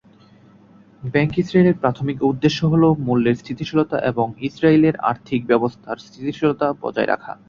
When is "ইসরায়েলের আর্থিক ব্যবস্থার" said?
4.41-5.97